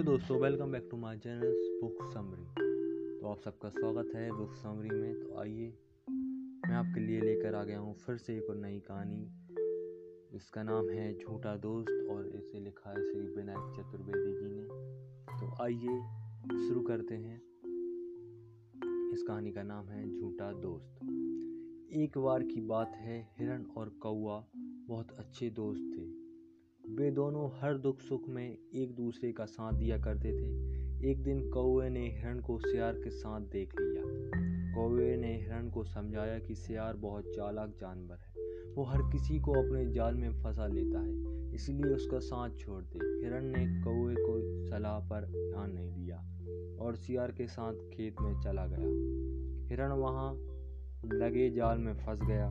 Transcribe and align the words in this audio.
दोस्तों 0.00 0.38
welcome 0.40 0.72
back 0.72 0.88
to 0.90 0.96
my 0.96 1.18
channel 1.18 1.78
book 1.82 1.98
summary 2.12 2.44
तो 3.20 3.26
आप 3.28 3.40
सबका 3.40 3.68
स्वागत 3.68 4.12
है 4.14 4.30
बुक 4.32 4.54
समरी 4.54 4.90
में। 4.90 5.14
तो 5.14 5.38
आइए, 5.38 5.74
मैं 6.68 6.74
आपके 6.74 7.00
लिए 7.00 7.20
लेकर 7.20 7.54
आ 7.54 7.64
गया 7.64 7.78
हूँ 7.78 7.94
फिर 7.94 8.16
से 8.16 8.36
एक 8.36 8.48
और 8.50 8.56
नई 8.56 8.80
कहानी। 8.80 9.20
इसका 10.36 10.62
नाम 10.62 10.88
है 10.88 11.18
झूठा 11.18 11.56
दोस्त 11.56 12.08
और 12.10 12.26
इसे 12.26 12.60
लिखा 12.60 12.90
है 12.90 13.02
श्री 13.04 13.20
विनायक 13.20 13.74
चतुर्वेदी 13.76 14.32
जी 14.32 14.48
ने। 14.50 14.62
तो 15.40 15.62
आइए, 15.62 15.98
शुरू 16.68 16.80
करते 16.80 17.14
हैं। 17.14 17.36
इस 19.12 19.22
कहानी 19.22 19.52
का 19.52 19.62
नाम 19.62 19.86
है 19.86 20.20
झूठा 20.20 20.52
दोस्त। 20.52 21.04
एक 21.92 22.18
बार 22.18 22.42
की 22.42 22.60
बात 22.60 22.92
है, 22.94 23.20
हिरण 23.38 23.64
और 23.76 23.88
कौआ 23.88 24.44
बहुत 24.56 25.10
अच्छे 25.10 25.50
दोस्त 25.50 25.82
थे। 25.98 26.19
वे 26.88 27.10
दोनों 27.10 27.48
हर 27.60 27.76
दुख 27.78 28.00
सुख 28.00 28.28
में 28.28 28.58
एक 28.74 28.94
दूसरे 28.94 29.32
का 29.32 29.44
साथ 29.44 29.72
दिया 29.72 29.98
करते 29.98 30.32
थे। 30.32 31.10
एक 31.10 31.22
दिन 31.22 31.40
कौए 31.50 31.88
ने 31.88 32.06
हिरण 32.10 32.40
को 32.40 32.58
सियार 32.58 32.94
के 32.94 33.10
साथ 33.10 33.40
देख 33.40 33.74
लिया। 33.80 34.02
कौए 34.74 35.16
ने 35.16 35.34
हिरण 35.36 35.70
को 35.70 35.84
समझाया 35.84 36.38
कि 36.38 36.54
सियार 36.54 36.96
बहुत 36.96 37.24
चालाक 37.36 37.70
जानवर 37.70 38.18
है। 38.18 38.74
वो 38.74 38.84
हर 38.84 39.02
किसी 39.02 39.38
को 39.38 39.52
अपने 39.52 39.84
जाल 39.92 40.14
में 40.14 40.42
फंसा 40.42 40.66
लेता 40.66 41.00
है, 41.00 41.54
इसलिए 41.54 41.94
उसका 41.94 42.18
साथ 42.18 42.56
छोड़ 42.56 42.82
दे। 42.84 42.98
हिरण 43.24 43.44
ने 43.46 43.66
कौए 43.82 44.14
को 44.18 44.38
सलाह 44.68 44.98
पर 45.00 45.26
ध्यान 45.26 45.72
नहीं 45.72 45.92
दिया 45.92 46.18
और 46.80 46.96
सियार 46.96 47.32
के 47.32 47.46
साथ 47.46 47.88
खेत 47.90 48.20
में 48.20 48.40
चला 48.40 48.66
गया। 48.66 49.68
हिरण 49.68 49.92
वहाँ 49.92 50.32
लगे 51.04 51.50
जाल 51.50 51.78
में 51.78 51.94
फंस 51.94 52.20
गया। 52.22 52.46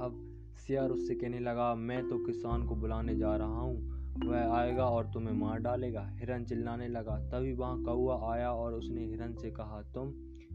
अब 0.00 0.30
सियार 0.66 0.90
उससे 0.90 1.14
कहने 1.14 1.38
लगा, 1.38 1.74
मैं 1.74 2.08
तो 2.08 2.18
किसान 2.18 2.66
को 2.66 2.76
बुलाने 2.76 3.16
जा 3.16 3.36
रहा 3.36 3.60
हूँ। 3.60 3.94
वह 4.26 4.52
आएगा 4.52 4.84
और 4.84 5.06
तुम्हें 5.06 5.34
मार 5.34 5.58
डालेगा। 5.58 6.06
हिरन 6.12 6.44
चिल्लाने 6.44 6.88
लगा। 6.88 7.16
तभी 7.30 7.52
वहाँ 7.52 7.82
कौआ 7.82 8.34
आया 8.34 8.50
और 8.52 8.74
उसने 8.74 9.04
हिरन 9.04 9.34
से 9.34 9.50
कहा, 9.50 9.82
तुम 9.94 10.14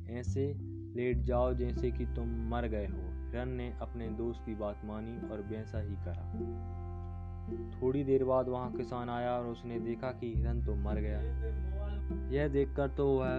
ऐसे 0.10 0.54
लेट 0.96 1.18
जाओ 1.18 1.54
जैसे 1.54 1.92
कि 1.92 2.06
तुम 2.06 2.30
मर 2.50 2.68
गए 2.68 2.86
हो। 2.86 3.02
हिरन 3.28 3.50
ने 3.50 3.74
अपने 3.82 4.08
दोस्त 4.08 4.42
की 4.46 4.56
बात 4.56 4.82
मानी 4.86 5.30
और 5.30 5.42
वैसा 5.42 5.80
ही 5.80 5.96
करा। 5.96 6.26
थोड़ी 7.82 8.04
देर 8.04 8.24
बाद 8.24 8.48
वहाँ 8.48 8.72
किसान 8.74 9.10
आया 9.10 9.32
और 9.32 9.46
उसने 9.46 9.80
देखा 9.80 10.12
कि 10.12 10.34
हिरन 10.36 10.66
तो 10.66 10.76
मर 10.76 10.96
गया। 10.96 11.22
यह 12.32 12.48
देखकर 12.48 12.88
तो 12.88 13.08
वह 13.08 13.38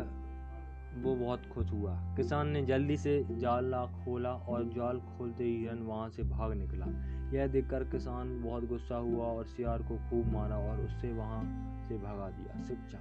वो 0.95 1.15
बहुत 1.17 1.47
खुश 1.47 1.71
हुआ। 1.73 1.95
किसान 2.17 2.49
ने 2.49 2.63
जल्दी 2.63 2.97
से 2.97 3.13
जाल 3.31 3.75
खोला 3.97 4.33
और 4.33 4.65
जाल 4.69 5.01
खोलते 5.09 5.45
ही 5.45 5.57
हिरन 5.57 5.83
वहाँ 5.83 6.09
से 6.11 6.23
भाग 6.23 6.53
निकला। 6.53 6.87
यह 7.35 7.47
देखकर 7.47 7.85
किसान 7.85 8.41
बहुत 8.43 8.65
गुस्सा 8.65 8.97
हुआ 8.97 9.27
और 9.27 9.45
सियार 9.47 9.83
को 9.83 9.97
खूब 10.11 10.33
मारा 10.33 10.57
और 10.61 10.81
उससे 10.81 11.13
वहाँ 11.13 11.43
से 11.89 11.99
भगा 11.99 12.29
दिया। 12.31 12.63
शिक्षा 12.65 12.99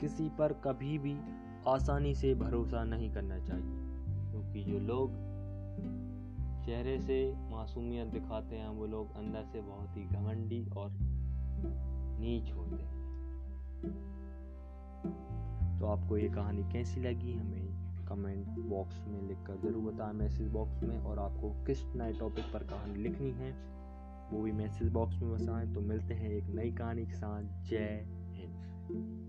किसी 0.00 0.28
पर 0.28 0.52
कभी 0.64 0.98
भी 0.98 1.16
आसानी 1.68 2.14
से 2.14 2.34
भरोसा 2.34 2.84
नहीं 2.84 3.10
करना 3.10 3.38
चाहिए, 3.38 3.78
क्योंकि 4.30 4.62
जो 4.64 4.78
लोग 4.78 5.18
चेहरे 6.64 6.98
से 7.00 7.18
मासूमियत 7.50 8.08
दिखाते 8.08 8.56
हैं, 8.56 8.68
वो 8.68 8.86
लोग 8.86 9.16
अंदर 9.16 9.44
से 9.44 9.60
बहुत 9.60 9.96
ही 9.96 10.04
घमंडी 10.06 10.64
और 10.76 10.90
नीच 12.20 12.52
होते 12.52 12.82
हैं। 12.82 12.89
आपको 15.90 16.18
ये 16.18 16.28
कहानी 16.28 16.62
कैसी 16.72 17.00
लगी 17.00 17.32
हमें 17.32 18.06
कमेंट 18.08 18.48
बॉक्स 18.58 19.04
में 19.08 19.22
लिखकर 19.22 19.56
ज़रूर 19.56 19.92
बताएँ 19.92 20.12
मैसेज 20.12 20.48
बॉक्स 20.48 20.82
में 20.82 20.98
और 20.98 21.18
आपको 21.18 21.50
किस 21.64 21.84
नए 21.96 22.12
टॉपिक 22.12 22.44
पर 22.44 22.62
कहानी 22.64 23.02
लिखनी 23.02 23.30
है, 23.30 23.52
वो 24.32 24.42
भी 24.42 24.52
मैसेज 24.52 24.88
बॉक्स 24.88 25.22
में 25.22 25.32
बताएँ। 25.32 25.72
तो 25.74 25.80
मिलते 25.80 26.14
हैं 26.14 26.30
एक 26.30 26.44
नई 26.44 26.72
कहानी 26.72 27.06
के 27.06 27.14
साथ। 27.14 27.64
जय 27.64 28.06
हिंद। 28.30 29.19